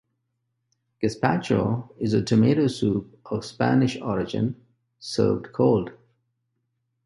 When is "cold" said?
5.53-5.91